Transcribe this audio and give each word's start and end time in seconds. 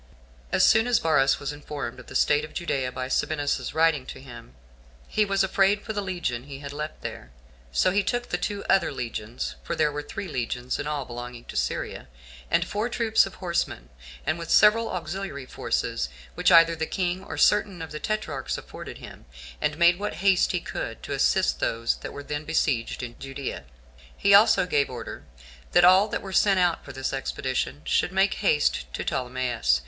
9. 0.51 0.53
As 0.53 0.65
soon 0.65 0.87
as 0.87 0.97
Varus 0.97 1.39
was 1.39 1.51
once 1.51 1.61
informed 1.61 1.99
of 1.99 2.07
the 2.07 2.15
state 2.15 2.43
of 2.43 2.55
Judea 2.55 2.91
by 2.91 3.07
Sabinus's 3.07 3.75
writing 3.75 4.07
to 4.07 4.19
him, 4.19 4.55
he 5.07 5.25
was 5.25 5.43
afraid 5.43 5.83
for 5.83 5.93
the 5.93 6.01
legion 6.01 6.45
he 6.45 6.57
had 6.57 6.73
left 6.73 7.01
there; 7.03 7.29
so 7.71 7.91
he 7.91 8.01
took 8.01 8.29
the 8.29 8.37
two 8.39 8.63
other 8.67 8.91
legions, 8.91 9.57
[for 9.61 9.75
there 9.75 9.91
were 9.91 10.01
three 10.01 10.27
legions 10.27 10.79
in 10.79 10.87
all 10.87 11.05
belonging 11.05 11.45
to 11.45 11.55
Syria,] 11.55 12.07
and 12.49 12.65
four 12.65 12.89
troops 12.89 13.27
of 13.27 13.35
horsemen, 13.35 13.89
with 14.25 14.47
the 14.47 14.53
several 14.55 14.89
auxiliary 14.89 15.45
forces 15.45 16.09
which 16.33 16.51
either 16.51 16.75
the 16.75 16.87
kings 16.87 17.23
or 17.27 17.37
certain 17.37 17.79
of 17.79 17.91
the 17.91 17.99
tetrarchs 17.99 18.57
afforded 18.57 18.97
him, 18.97 19.25
and 19.61 19.77
made 19.77 19.99
what 19.99 20.15
haste 20.25 20.51
he 20.51 20.61
could 20.61 21.03
to 21.03 21.13
assist 21.13 21.59
those 21.59 21.97
that 21.97 22.11
were 22.11 22.23
then 22.23 22.43
besieged 22.43 23.03
in 23.03 23.19
Judea. 23.19 23.65
He 24.17 24.33
also 24.33 24.65
gave 24.65 24.89
order 24.89 25.25
that 25.73 25.85
all 25.85 26.07
that 26.07 26.23
were 26.23 26.33
sent 26.33 26.59
out 26.59 26.83
for 26.83 26.91
this 26.91 27.13
expedition, 27.13 27.81
should 27.85 28.11
make 28.11 28.33
haste 28.41 28.91
to 28.95 29.03
Ptolemais. 29.05 29.79